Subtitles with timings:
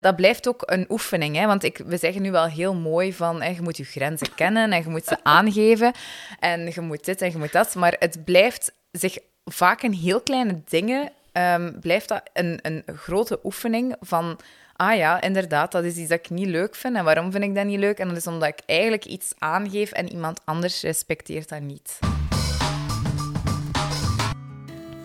[0.00, 1.46] Dat blijft ook een oefening, hè?
[1.46, 4.72] want ik, we zeggen nu wel heel mooi van hè, je moet je grenzen kennen
[4.72, 5.92] en je moet ze aangeven
[6.38, 10.20] en je moet dit en je moet dat, maar het blijft zich vaak in heel
[10.20, 14.38] kleine dingen um, blijft dat een, een grote oefening van
[14.76, 16.96] ah ja, inderdaad, dat is iets dat ik niet leuk vind.
[16.96, 17.98] En waarom vind ik dat niet leuk?
[17.98, 21.98] En dat is omdat ik eigenlijk iets aangeef en iemand anders respecteert dat niet.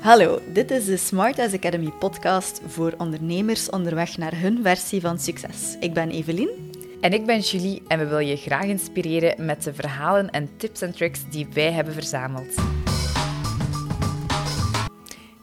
[0.03, 5.19] Hallo, dit is de Smart as Academy podcast voor ondernemers onderweg naar hun versie van
[5.19, 5.77] succes.
[5.79, 6.71] Ik ben Evelien.
[7.01, 10.81] En ik ben Julie en we willen je graag inspireren met de verhalen en tips
[10.81, 12.55] en tricks die wij hebben verzameld.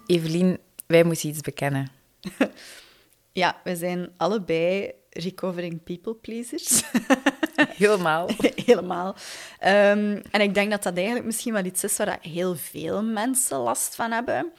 [0.07, 1.91] Evelien, wij moeten iets bekennen.
[3.33, 6.83] ja, we zijn allebei recovering people pleasers.
[7.77, 8.31] Helemaal.
[8.67, 9.17] Helemaal.
[9.59, 13.59] Ehm, en ik denk dat dat eigenlijk misschien wel iets is waar heel veel mensen
[13.59, 14.53] last van hebben.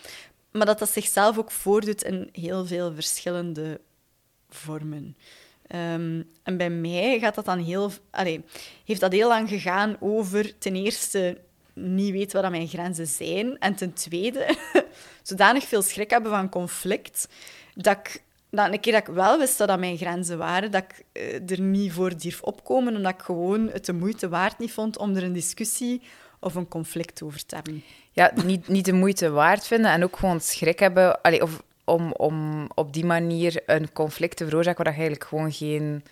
[0.52, 3.82] Maar dat dat zichzelf ook voordoet in heel veel verschillende
[4.50, 5.18] vormen.
[5.68, 8.40] Ehm, en bij mij gaat dat dan heel, allez,
[8.86, 11.38] heeft dat heel lang gegaan over ten eerste
[11.74, 13.60] niet weten wat mijn grenzen zijn.
[13.60, 14.56] En ten tweede,
[15.24, 17.28] zodanig veel schrik hebben van conflict,
[17.76, 20.84] dat ik dat een keer dat ik wel wist dat dat mijn grenzen waren, dat
[20.84, 24.72] ik eh, er niet voor durf opkomen, omdat ik gewoon het de moeite waard niet
[24.72, 26.02] vond om er een discussie
[26.40, 27.84] of een conflict over te hebben.
[28.12, 32.12] Ja, niet, niet de moeite waard vinden en ook gewoon schrik hebben allee, of om,
[32.12, 36.04] om op die manier een conflict te veroorzaken waar je eigenlijk gewoon geen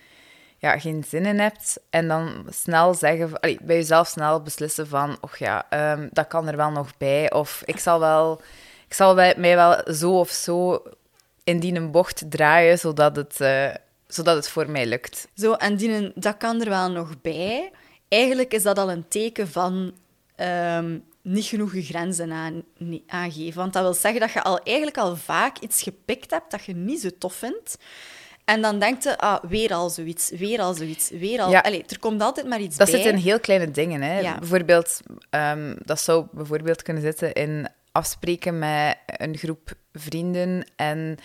[0.60, 1.80] ja, geen zin in hebt.
[1.90, 6.56] En dan snel zeggen, bij jezelf snel beslissen van, och ja, um, dat kan er
[6.56, 7.32] wel nog bij.
[7.32, 8.40] Of ik zal, wel,
[8.86, 10.82] ik zal mij wel zo of zo
[11.50, 13.74] in die een bocht draaien, zodat het, uh,
[14.06, 15.28] zodat het voor mij lukt.
[15.34, 17.70] Zo, en die dat kan er wel nog bij.
[18.08, 19.92] Eigenlijk is dat al een teken van
[20.36, 22.62] um, niet genoeg je grenzen aan,
[23.06, 23.60] aangeven.
[23.60, 26.74] Want dat wil zeggen dat je al eigenlijk al vaak iets gepikt hebt dat je
[26.74, 27.78] niet zo tof vindt.
[28.44, 31.50] En dan denkt je, ah, weer al zoiets, weer al zoiets, weer al...
[31.50, 31.60] Ja.
[31.60, 32.96] Allee, er komt altijd maar iets dat bij.
[32.96, 34.02] Dat zit in heel kleine dingen.
[34.02, 34.20] Hè.
[34.20, 34.38] Ja.
[34.38, 41.18] Bijvoorbeeld, um, dat zou bijvoorbeeld kunnen zitten in afspreken met een groep vrienden en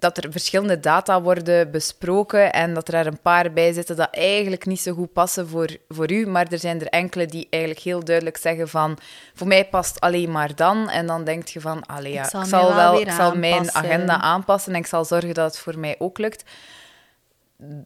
[0.00, 4.66] dat er verschillende data worden besproken en dat er een paar bij zitten dat eigenlijk
[4.66, 8.04] niet zo goed passen voor, voor u, maar er zijn er enkele die eigenlijk heel
[8.04, 8.98] duidelijk zeggen van
[9.34, 10.88] voor mij past alleen maar dan.
[10.88, 13.74] En dan denk je van, allee, ja, ik zal, ik zal wel, ik zal mijn
[13.74, 16.44] agenda aanpassen en ik zal zorgen dat het voor mij ook lukt.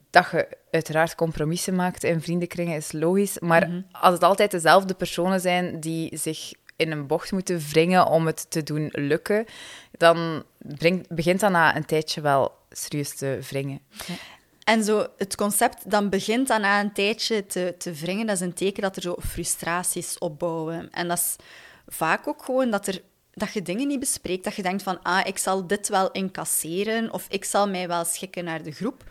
[0.09, 3.81] Dat je uiteraard compromissen maakt in vriendenkringen is logisch, maar mhm.
[3.91, 8.51] als het altijd dezelfde personen zijn die zich in een bocht moeten wringen om het
[8.51, 9.45] te doen lukken,
[9.91, 10.43] dan
[11.07, 13.79] begint dat na een tijdje wel serieus te wringen.
[14.63, 18.41] En zo het concept, dan begint dat na een tijdje te, te wringen, dat is
[18.41, 20.91] een teken dat er zo frustraties opbouwen.
[20.91, 21.35] En dat is
[21.87, 23.01] vaak ook gewoon dat, er,
[23.33, 27.11] dat je dingen niet bespreekt, dat je denkt van, ah, ik zal dit wel incasseren,
[27.11, 29.03] of ik zal mij wel schikken naar de groep.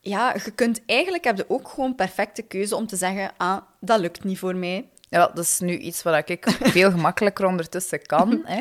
[0.00, 4.00] Ja, je kunt eigenlijk, heb je ook gewoon perfecte keuze om te zeggen, ah, dat
[4.00, 4.88] lukt niet voor mij.
[5.12, 8.42] Ja, dat is nu iets wat ik veel gemakkelijker ondertussen kan.
[8.44, 8.60] Hè.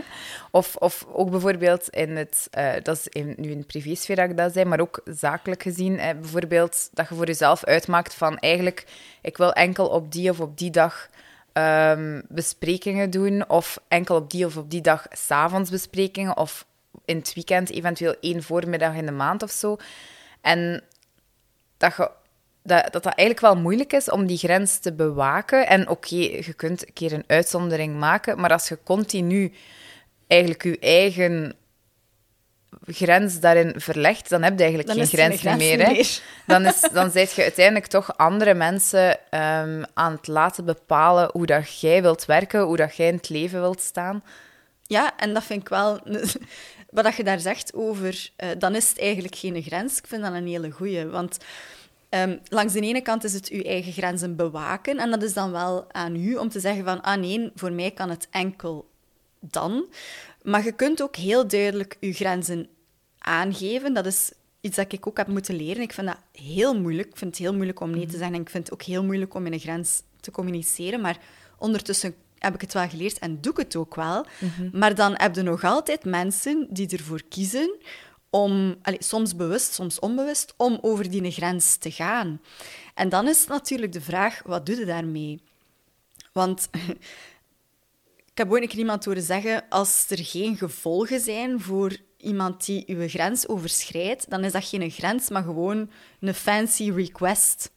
[0.51, 2.47] Of, of ook bijvoorbeeld in het...
[2.57, 5.63] Uh, dat is in, nu in de privésfeer dat ik dat zei, maar ook zakelijk
[5.63, 5.95] gezien.
[5.95, 8.85] Bijvoorbeeld dat je voor jezelf uitmaakt van eigenlijk,
[9.21, 11.09] ik wil enkel op die of op die dag
[11.53, 16.65] um, besprekingen doen, of enkel op die of op die dag s'avonds besprekingen, of
[17.05, 19.77] in het weekend eventueel één voormiddag in de maand of zo.
[20.41, 20.83] En
[21.77, 22.11] dat je
[22.63, 25.67] dat, dat dat eigenlijk wel moeilijk is om die grens te bewaken.
[25.67, 29.53] En oké, je kunt een keer een uitzondering maken, maar als je continu
[30.27, 31.55] eigenlijk je eigen
[32.85, 35.87] grens daarin verlegt, dan heb je eigenlijk geen grens, meer.
[35.87, 36.03] Hè?
[36.45, 41.45] Dan, is, dan zijt je uiteindelijk toch andere mensen um, aan het laten bepalen hoe
[41.45, 44.23] dat jij wilt werken, hoe dat jij in het leven wilt staan.
[44.81, 45.99] Ja, en dat vind ik wel...
[46.91, 49.97] Wat je daar zegt over, uh, dan is het eigenlijk geen grens.
[49.97, 51.37] Ik vind dat een hele goeie, want
[52.13, 54.97] Um, langs de ene kant is het uw eigen grenzen bewaken.
[54.97, 57.91] En dat is dan wel aan u om te zeggen van, ah nee, voor mij
[57.91, 58.89] kan het enkel
[59.39, 59.85] dan.
[60.41, 62.67] Maar je kunt ook heel duidelijk uw grenzen
[63.17, 63.93] aangeven.
[63.93, 65.81] Dat is iets dat ik ook heb moeten leren.
[65.81, 67.07] Ik vind dat heel moeilijk.
[67.07, 68.17] Ik vind het heel moeilijk om nee te mhm.
[68.17, 68.35] zeggen.
[68.35, 71.01] En ik vind het ook heel moeilijk om in een grens te communiceren.
[71.01, 71.17] Maar
[71.57, 74.25] ondertussen heb ik het wel geleerd en doe ik het ook wel.
[74.39, 74.79] Mhm.
[74.79, 77.75] Maar dan heb je nog altijd mensen die ervoor kiezen
[78.31, 82.41] om, allez, soms bewust, soms onbewust, om over die grens te gaan.
[82.93, 85.41] En dan is natuurlijk de vraag, wat doe je daarmee?
[86.31, 86.69] Want
[88.31, 92.65] ik heb ooit een keer iemand horen zeggen, als er geen gevolgen zijn voor iemand
[92.65, 97.71] die uw grens overschrijdt, dan is dat geen grens, maar gewoon een fancy request.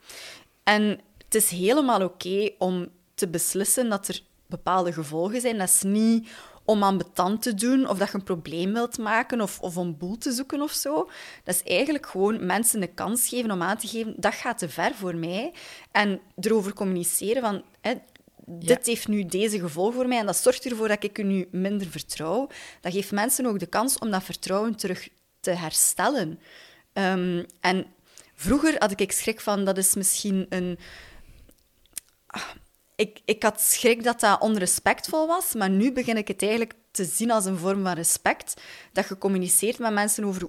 [0.62, 5.58] En het is helemaal oké om te beslissen dat er bepaalde gevolgen zijn.
[5.58, 6.28] Dat is niet
[6.64, 10.18] om ambetant te doen of dat je een probleem wilt maken of, of om boel
[10.18, 11.10] te zoeken of zo.
[11.44, 14.68] Dat is eigenlijk gewoon mensen de kans geven om aan te geven dat gaat te
[14.68, 15.52] ver voor mij.
[15.90, 17.62] En erover communiceren van...
[17.80, 17.94] Hè,
[18.46, 21.48] dit heeft nu deze gevolg voor mij en dat zorgt ervoor dat ik u nu
[21.50, 22.48] minder vertrouw.
[22.80, 25.08] Dat geeft mensen ook de kans om dat vertrouwen terug
[25.40, 26.40] te herstellen.
[26.92, 27.86] Ehm, en
[28.34, 30.78] vroeger had ik schrik van, dat is misschien een...
[32.96, 37.04] Ik, ik had schrik dat dat onrespectvol was, maar nu begin ik het eigenlijk te
[37.04, 38.60] zien als een vorm van respect.
[38.92, 40.48] Dat je communiceert met mensen over,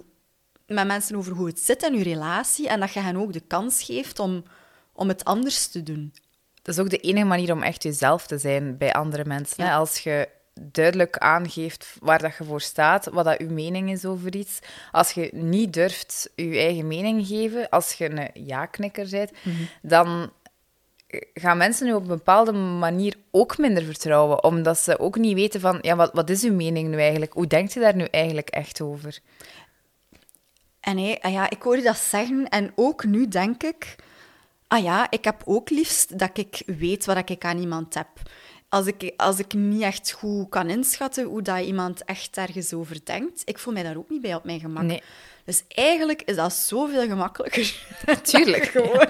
[0.66, 3.42] met mensen over hoe het zit in je relatie en dat je hen ook de
[3.46, 4.44] kans geeft om,
[4.92, 6.14] om het anders te doen.
[6.62, 9.64] Dat is ook de enige manier om echt jezelf te zijn bij andere mensen.
[9.64, 9.72] Hè?
[9.72, 10.28] Als je
[10.60, 14.58] duidelijk aangeeft waar dat je voor staat, wat dat je mening is over iets.
[14.92, 19.62] Als je niet durft je eigen mening geven, als je een ja-knikker bent, mhm.
[19.82, 20.32] dan
[21.34, 25.60] gaan mensen nu op een bepaalde manier ook minder vertrouwen, omdat ze ook niet weten
[25.60, 27.32] van, ja, wat, wat is uw mening nu eigenlijk?
[27.32, 29.18] Hoe denkt je daar nu eigenlijk echt over?
[30.80, 33.96] En hey, ah ja, ik hoor je dat zeggen en ook nu denk ik,
[34.68, 38.08] ah ja, ik heb ook liefst dat ik weet wat ik aan iemand heb.
[38.76, 42.96] Als ik, als ik niet echt goed kan inschatten hoe dat iemand echt ergens over
[43.04, 44.82] denkt, ik voel mij daar ook niet bij op mijn gemak.
[44.82, 45.02] Nee.
[45.44, 47.74] Dus eigenlijk is dat zoveel gemakkelijker.
[48.06, 48.64] Natuurlijk.
[48.64, 49.08] gewoon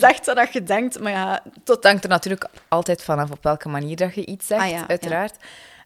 [0.00, 1.00] zegt wat je denkt.
[1.00, 1.76] Maar ja, tot...
[1.76, 5.36] Het hangt er natuurlijk altijd vanaf op welke manier dat je iets zegt, ah uiteraard.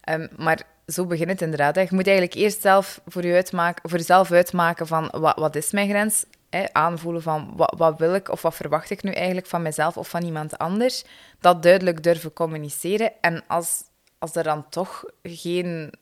[0.01, 1.75] Ehm, maar zo begint het inderdaad.
[1.75, 5.71] Je moet eigenlijk eerst zelf voor, je uitmaken, voor jezelf uitmaken van wat, wat is
[5.71, 6.25] mijn grens?
[6.73, 10.09] Aanvoelen van wat, wat wil ik of wat verwacht ik nu eigenlijk van mezelf of
[10.09, 11.05] van iemand anders.
[11.41, 13.13] Dat duidelijk durven communiceren.
[13.21, 13.83] En als,
[14.19, 15.93] als er dan toch geen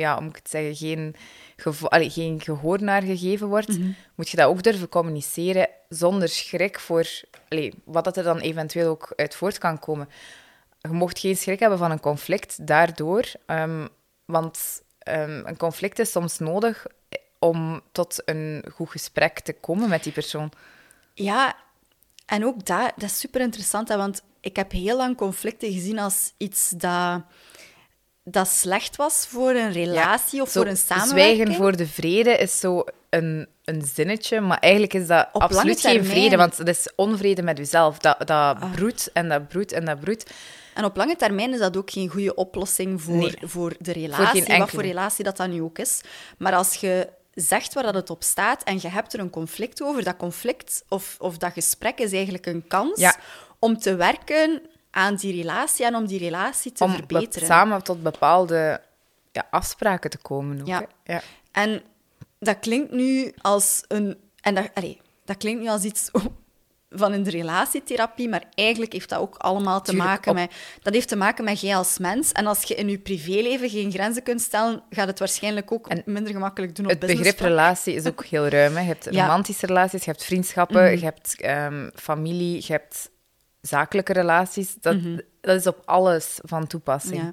[0.00, 1.14] ja, om het zeggen, geen,
[1.56, 3.90] gevo allee, geen gehoor naar gegeven wordt, mhm.
[4.14, 7.06] moet je dat ook durven communiceren zonder schrik voor
[7.48, 10.08] allee, wat dat er dan eventueel ook uit voort kan komen.
[10.78, 13.88] Je mocht geen schrik hebben van een conflict daardoor, um,
[14.24, 16.86] want um, een conflict is soms nodig
[17.40, 20.52] om tot een goed gesprek te komen met die persoon.
[21.14, 21.56] Ja,
[22.26, 25.98] en ook dat, dat is super interessant, hè, want ik heb heel lang conflicten gezien
[25.98, 27.22] als iets dat
[28.24, 31.36] dat slecht was voor een relatie of voor een samenwerking.
[31.36, 36.04] Zwijgen voor de vrede is zo een, een zinnetje, maar eigenlijk is dat absoluut geen
[36.04, 37.98] vrede, want het is onvrede met jezelf.
[37.98, 38.72] Dat, dat ah.
[38.72, 40.30] broedt en dat broedt en dat broedt.
[40.74, 44.58] En op lange termijn is dat ook geen goede oplossing voor, voor de relatie, voor
[44.58, 46.00] wat voor relatie dat dan nu ook is.
[46.38, 47.08] Maar als je
[47.40, 50.84] zegt waar dat het op staat en je hebt er een conflict over, dat conflict
[50.88, 53.12] of, of dat gesprek is eigenlijk een kans
[53.58, 57.40] om te werken aan die relatie en om die relatie te om verbeteren.
[57.40, 58.80] Om samen tot bepaalde
[59.32, 60.60] ja, afspraken te komen.
[60.60, 60.86] Ook, ja.
[61.04, 61.20] ja.
[61.52, 61.82] En
[62.38, 64.18] dat klinkt nu als een...
[64.40, 66.10] En dat, allez, dat klinkt nu als iets
[66.90, 70.52] van een relatietherapie, maar eigenlijk heeft dat ook allemaal te maken met...
[70.82, 72.32] Dat heeft te maken met jij als mens.
[72.32, 76.32] En als je in je privéleven geen grenzen kunt stellen, gaat het waarschijnlijk ook minder
[76.32, 78.74] gemakkelijk doen op Het begrip relatie is ook heel ruim.
[78.74, 78.80] Hè.
[78.80, 80.94] Je hebt romantische relaties, je hebt vriendschappen, mhm.
[80.94, 83.10] je hebt um, familie, je hebt
[83.60, 85.18] zakelijke relaties, dat, mhm.
[85.40, 87.22] dat is op alles van toepassing.
[87.22, 87.30] Ja.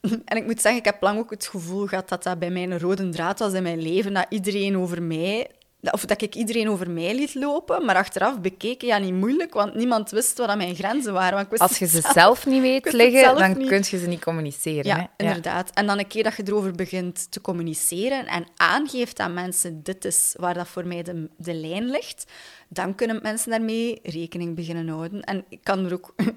[0.24, 2.62] En ik moet zeggen, ik heb lang ook het gevoel gehad dat dat bij mij
[2.62, 5.50] een rode draad was in mijn leven, dat iedereen over mij
[5.82, 9.74] of dat ik iedereen over mij liet lopen, maar achteraf bekeken, ja, niet moeilijk, want
[9.74, 11.46] niemand wist wat mijn grenzen waren.
[11.48, 14.84] Want Als je ze zelf, niet weet liggen, dan kun je ze niet communiceren.
[14.84, 15.26] Ja, hè?
[15.26, 15.70] inderdaad.
[15.70, 20.04] En dan een keer dat je erover begint te communiceren en aangeeft aan mensen, dit
[20.04, 22.24] is waar dat voor mij de, de lijn ligt,
[22.72, 25.22] dan kunnen mensen daarmee rekening beginnen houden.
[25.22, 26.14] En ik kan er ook...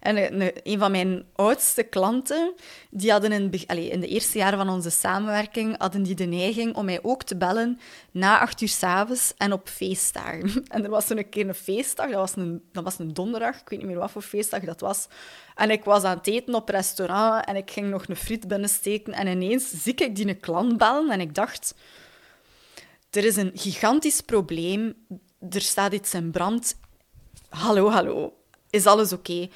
[0.00, 2.54] En een, van mijn oudste klanten,
[2.90, 6.74] die hadden in, allez, in de eerste jaren van onze samenwerking, hadden die de neiging
[6.74, 7.78] om mij ook te bellen
[8.10, 10.64] na acht uur s'avonds en op feestdagen.
[10.68, 13.68] En er was een keer een feestdag, dat was een, dat was een donderdag, ik
[13.68, 15.06] weet niet meer wat voor feestdag dat was.
[15.54, 19.12] En ik was aan het eten op restaurant en ik ging nog een friet binnensteken
[19.12, 21.74] en ineens zie ik die een klant bellen en ik dacht...
[23.10, 24.94] Er is een gigantisch probleem
[25.50, 26.76] er staat iets in brand.
[27.48, 28.36] Hallo, hallo.
[28.70, 29.48] Is alles oké?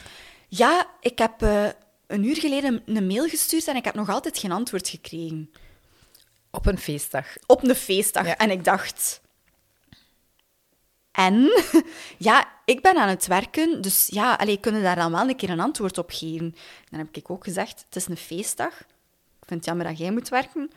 [0.48, 1.68] Ja, ik heb uh,
[2.06, 5.50] een uur geleden een mail gestuurd en ik heb nog altijd geen antwoord gekregen.
[6.50, 7.26] Op een feestdag.
[7.46, 8.26] Op een feestdag.
[8.26, 9.20] En ik dacht...
[11.12, 11.64] En?
[12.18, 15.50] ja, ik ben aan het werken, dus ja, allee, kunnen daar dan wel een keer
[15.50, 16.54] een antwoord op geven?
[16.90, 18.80] Dan heb ik ook gezegd, het is een feestdag.
[19.40, 20.70] Ik vind het jammer dat jij moet werken.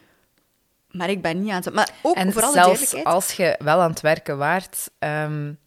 [0.91, 1.73] Maar ik ben niet aan het...
[1.73, 5.59] Maar ook en vooral zelfs als je wel aan het werken waart, um,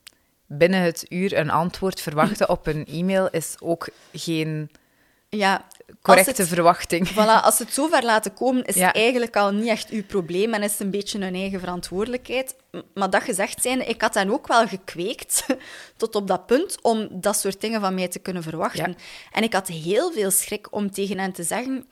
[0.46, 4.70] binnen het uur een antwoord verwachten op een e-mail is ook geen
[5.28, 5.64] ja,
[6.02, 7.08] correcte verwachting.
[7.12, 10.54] Voilà, als het zo ver laten komen, is het eigenlijk al niet echt uw probleem
[10.54, 12.56] en is het een beetje hun eigen verantwoordelijkheid.
[12.94, 15.46] Maar dat gezegd zijn, ik had dan ook wel gekweekt
[15.96, 18.96] tot op dat punt om dat soort dingen van mij te kunnen verwachten.
[19.32, 21.86] En ik had heel veel schrik om tegen hen te zeggen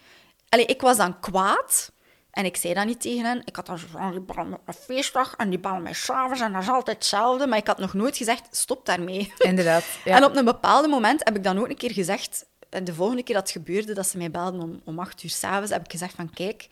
[0.51, 1.93] allee, ik was dan kwaad.
[2.31, 3.43] En ik zei dat niet tegen hen.
[3.45, 6.53] Ik had dan zo van, die met een feestdag en die bellen mij s'avonds en
[6.53, 7.47] dat is altijd hetzelfde.
[7.47, 9.33] Maar ik had nog nooit gezegd, stop daarmee.
[9.39, 9.85] Inderdaad.
[10.05, 10.17] Ja.
[10.17, 13.23] En op een bepaald moment heb ik dan ook een keer gezegd, en de volgende
[13.23, 15.91] keer dat het gebeurde, dat ze mij belden om, om acht uur s'avonds, heb ik
[15.91, 16.63] gezegd van, kijk,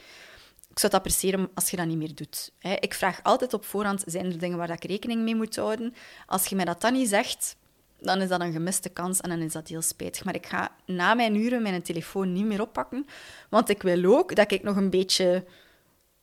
[0.71, 2.53] ik zou het appreciëren als je dat niet meer doet.
[2.81, 5.95] Ik vraag altijd op voorhand, zijn er dingen waar ik rekening mee moet houden?
[6.27, 7.57] Als je mij dat dan niet zegt,
[8.01, 10.25] dan is dat een gemiste kans en dan is dat heel spijtig.
[10.25, 13.07] Maar ik ga na mijn uren mijn telefoon niet meer oppakken,
[13.51, 15.45] want ik wil ook dat ik nog een beetje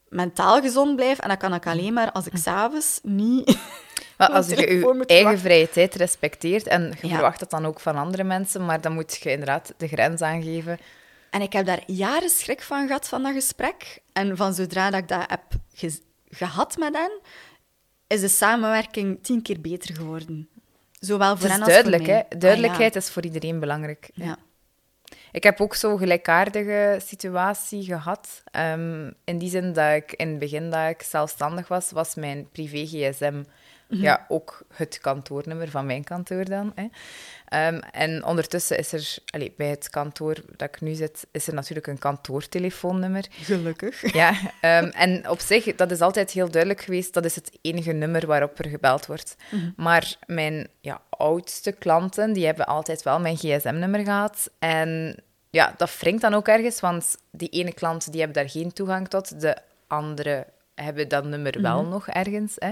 [0.09, 1.19] mentaal gezond blijf.
[1.19, 3.57] En dat kan ik alleen maar als ik s'avonds niet...
[4.17, 5.39] Maar als je je eigen wachten.
[5.39, 7.13] vrije tijd respecteert en je Ja.
[7.13, 10.77] verwacht dat dan ook van andere mensen, maar dan moet je inderdaad de grens aangeven.
[11.29, 13.99] En ik heb daar jaren schrik van gehad, van dat gesprek.
[14.13, 15.41] En van zodra dat ik dat heb
[15.73, 17.19] ge- gehad met hen,
[18.07, 20.49] is de samenwerking tien keer beter geworden.
[21.05, 22.25] Zowel voor hen als duidelijk, voor mij.
[22.29, 22.37] hè?
[22.37, 24.09] Duidelijkheid Ah, is voor iedereen belangrijk.
[24.13, 24.25] ja.
[24.25, 24.37] ja.
[25.31, 28.43] Ik heb ook zo'n gelijkaardige situatie gehad.
[28.51, 32.49] Ehm, in die zin dat ik in het begin dat ik zelfstandig was, was mijn
[32.51, 33.43] privé-gsm
[33.87, 36.71] ja, ook het kantoornummer van mijn kantoor dan.
[36.75, 36.87] Hè.
[37.45, 41.53] Ehm, en ondertussen is er, allee, bij het kantoor dat ik nu zit, is er
[41.53, 43.25] natuurlijk een kantoortelefoonnummer.
[43.29, 44.01] Gelukkig.
[44.13, 47.91] Ja, ehm, en op zich, dat is altijd heel duidelijk geweest, dat is het enige
[47.91, 49.35] nummer waarop er gebeld wordt.
[49.75, 54.49] Maar mijn ja, oudste klanten, die hebben altijd wel mijn gsm-nummer gehad.
[54.59, 58.73] En ja, dat wringt dan ook ergens, want die ene klant, die hebben daar geen
[58.73, 59.41] toegang tot.
[59.41, 62.71] De andere hebben dat nummer wel nog ergens, hè.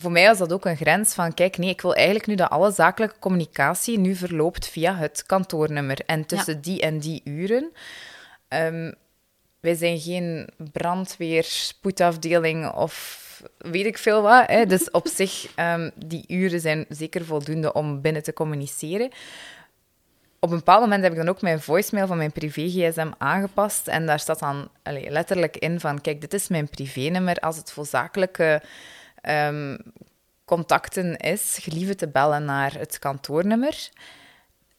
[0.00, 2.50] Voor mij was dat ook een grens van, kijk, nee, ik wil eigenlijk nu dat
[2.50, 5.98] alle zakelijke communicatie nu verloopt via het kantoornummer.
[6.06, 7.72] En tussen die en die uren
[8.50, 8.92] Ehm,
[9.60, 13.26] wij zijn geen brandweer, spoedafdeling of
[13.58, 14.46] weet ik veel wat.
[14.46, 14.66] Hè.
[14.66, 19.10] Dus op zich, um, die uren zijn zeker voldoende om binnen te communiceren.
[20.38, 23.88] Op een bepaald moment heb ik dan ook mijn voicemail van mijn privé-gsm aangepast.
[23.88, 27.36] En daar staat dan allez, letterlijk in van, kijk, dit is mijn privénummer.
[27.36, 28.62] Als het voor zakelijke
[29.28, 29.78] um,
[30.44, 33.90] contacten is, gelieve te bellen naar het kantoornummer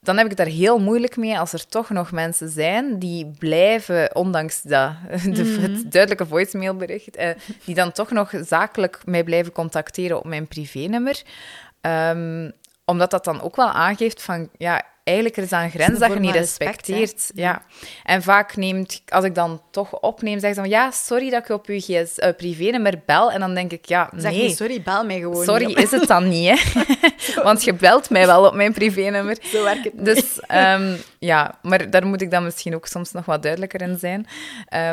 [0.04, 3.32] dan heb ik het daar heel moeilijk mee als er toch nog mensen zijn die
[3.40, 4.92] blijven, ondanks dat,
[5.24, 5.62] de, mm -hmm.
[5.62, 7.30] het duidelijke voicemailbericht, eh,
[7.66, 11.22] die dan toch nog zakelijk mij blijven contacteren op mijn privénummer.
[11.82, 12.52] Um,
[12.86, 16.14] omdat dat dan ook wel aangeeft van, ja, eigenlijk er is aan een grens dat
[16.14, 17.00] je niet respecteert.
[17.00, 17.62] Respect, ja.
[18.04, 21.50] En vaak neemt, als ik dan toch opneem, zeggen ze van, ja, sorry dat ik
[21.50, 23.32] op uw GS, uh, privénummer bel.
[23.32, 24.22] En dan denk ik, ja, nee.
[24.22, 25.44] Zeg niet, sorry, bel mij gewoon.
[25.44, 26.84] Sorry, is het dan niet, hè?
[27.44, 29.38] Want je belt mij wel op mijn privénummer.
[29.42, 30.06] Zo werkt het niet.
[30.06, 34.00] Dus um, ja, maar daar moet ik dan misschien ook soms nog wat duidelijker in
[34.00, 34.28] zijn.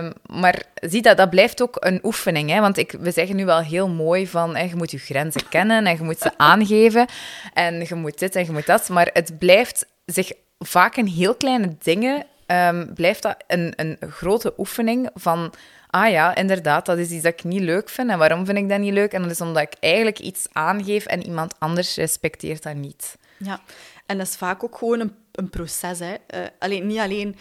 [0.04, 2.60] Um, maar zie dat, dat blijft ook een oefening, hè?
[2.60, 5.86] Want ik, we zeggen nu wel heel mooi van, hè, je moet je grenzen kennen
[5.86, 7.06] en je moet ze aangeven.
[7.54, 8.88] En je moet dit en je moet dat.
[8.88, 14.54] Maar het blijft zich vaak in heel kleine dingen um, blijft dat een, een grote
[14.56, 15.52] oefening van...
[15.90, 18.10] Ah ja, inderdaad, dat is iets dat ik niet leuk vind.
[18.10, 19.12] En waarom vind ik dat niet leuk?
[19.12, 23.16] En dat is omdat ik eigenlijk iets aangeef en iemand anders respecteert dat niet.
[23.36, 23.60] Ja,
[24.08, 25.98] en dat is vaak ook gewoon een, een proces.
[25.98, 26.14] Hè.
[26.34, 27.36] Uh, alleen, niet alleen...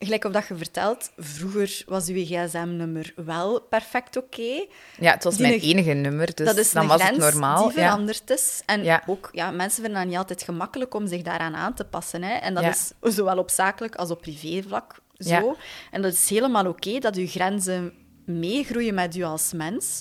[0.00, 4.26] Gelijk op dat je vertelt, vroeger was uw gsm-nummer wel perfect oké.
[4.40, 4.68] Okay.
[4.98, 7.62] Ja, het was die mijn enige nummer, dus dat is dan was het normaal.
[7.62, 8.34] die veranderd ja.
[8.34, 8.62] is.
[8.66, 9.02] En ja.
[9.06, 12.22] ook, ja, mensen vinden het niet altijd gemakkelijk om zich daaraan aan te passen.
[12.22, 12.34] Hè.
[12.34, 12.70] En dat ja.
[12.70, 15.56] is zowel op zakelijk als op privévlak zo.
[15.90, 17.92] En dat is helemaal oké okay, dat uw grenzen
[18.24, 20.00] meegroeien met u als mens.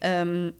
[0.00, 0.54] Um,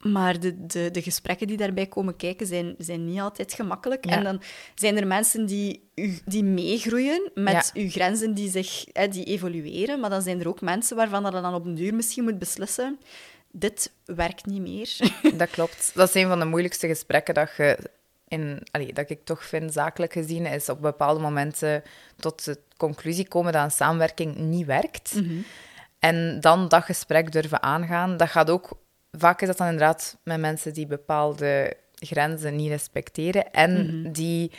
[0.00, 4.04] maar de, de, de gesprekken die daarbij komen kijken zijn, zijn niet altijd gemakkelijk.
[4.04, 4.16] Ja.
[4.16, 4.42] En dan
[4.74, 5.90] zijn er mensen die,
[6.24, 7.82] die meegroeien met ja.
[7.82, 10.00] uw grenzen die, zich, die evolueren.
[10.00, 12.98] Maar dan zijn er ook mensen waarvan dat dan op een duur misschien moet beslissen...
[13.52, 14.96] Dit werkt niet meer.
[15.38, 15.90] Dat klopt.
[15.94, 17.78] Dat is een van de moeilijkste gesprekken dat je...
[18.28, 21.82] In, allee, dat ik toch vind, zakelijk gezien, is op bepaalde momenten
[22.16, 25.14] tot de conclusie komen dat een samenwerking niet werkt.
[25.14, 25.22] Mhm.
[25.22, 25.44] Mm -hmm.
[25.98, 28.78] En dan dat gesprek durven aangaan, dat gaat ook
[29.12, 33.82] vaak is dat dan inderdaad met mensen die bepaalde grenzen niet respecteren en Mhm.
[33.82, 34.12] mm -hmm.
[34.12, 34.50] die,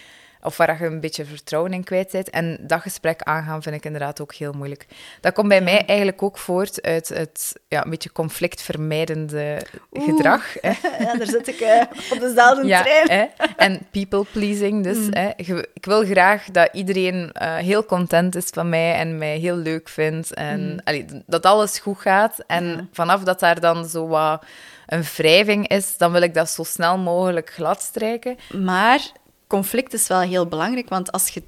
[0.43, 2.29] of waar je een beetje vertrouwen in kwijt bent.
[2.29, 4.85] En dat gesprek aangaan vind ik inderdaad ook heel moeilijk.
[5.21, 10.05] Dat komt bij mij eigenlijk ook voort uit het ja, een beetje conflictvermijdende Oeh.
[10.05, 10.53] gedrag.
[10.61, 10.71] Hè.
[10.99, 11.81] Ja, daar zit ik uh,
[12.11, 13.09] op dezelfde ja, trein.
[13.09, 13.45] Hè.
[13.57, 14.83] En people pleasing.
[14.83, 15.13] Dus mm.
[15.13, 15.29] hè.
[15.73, 19.89] ik wil graag dat iedereen uh, heel content is van mij en mij heel leuk
[19.89, 20.33] vindt.
[20.33, 20.79] En mm.
[20.83, 22.43] allee, dat alles goed gaat.
[22.47, 22.87] En ja.
[22.91, 24.43] vanaf dat daar dan zo wat
[24.91, 28.37] een wrijving is, dan wil ik dat zo snel mogelijk gladstrijken.
[28.51, 29.11] Maar
[29.51, 31.43] conflict is wel heel belangrijk, want als je,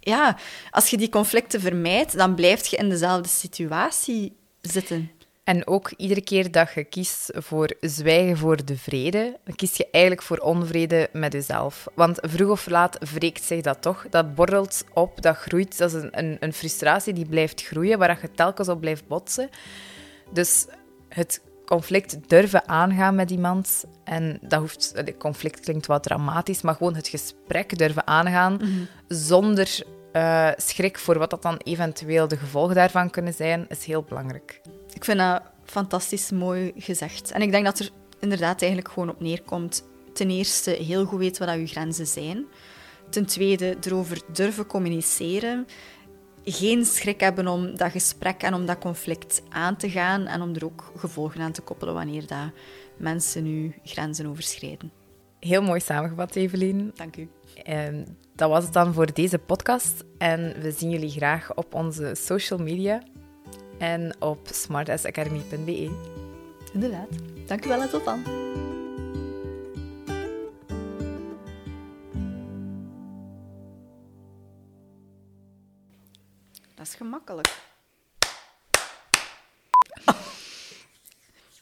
[0.00, 0.36] ja,
[0.70, 5.10] als je die conflicten vermijdt, dan blijf je in dezelfde situatie zitten.
[5.44, 9.88] En ook iedere keer dat je kiest voor zwijgen voor de vrede, dan kies je
[9.90, 11.86] eigenlijk voor onvrede met jezelf.
[11.94, 14.06] Want vroeg of laat wreekt zich dat toch.
[14.10, 15.78] Dat borrelt op, dat groeit.
[15.78, 19.50] Dat is een, een, een frustratie die blijft groeien, waar je telkens op blijft botsen.
[20.32, 20.66] Dus
[21.08, 23.84] het conflict durven aangaan met iemand.
[24.04, 28.60] En dat hoeft, het conflict klinkt wat dramatisch, maar gewoon het gesprek durven aangaan
[29.08, 34.02] zonder uh, schrik voor wat dat dan eventueel de gevolgen daarvan kunnen zijn, is heel
[34.02, 34.60] belangrijk.
[34.92, 37.30] Ik vind dat fantastisch mooi gezegd.
[37.30, 39.84] En ik denk dat er inderdaad eigenlijk gewoon op neerkomt.
[40.12, 42.46] Ten eerste heel goed weten wat uw grenzen zijn.
[43.10, 45.66] Ten tweede erover durven communiceren.
[46.48, 50.54] Geen schrik hebben om dat gesprek en om dat conflict aan te gaan en om
[50.54, 52.50] er ook gevolgen aan te koppelen wanneer dat
[52.96, 54.92] mensen uw grenzen overschrijden.
[55.40, 56.92] Heel mooi samengevat, Evelien.
[56.94, 57.28] Dank u.
[57.64, 60.04] En dat was het dan voor deze podcast.
[60.18, 63.02] En we zien jullie graag op onze social media
[63.78, 65.90] en op smartasacademy.be.
[66.72, 67.08] Inderdaad.
[67.46, 68.22] Dank u wel en tot dan.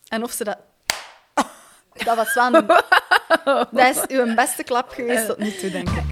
[0.08, 0.58] En of ze dat...
[2.04, 2.66] Dat was wel een...
[3.70, 6.03] Dat is uw beste klap geweest tot nu toe, denk ik.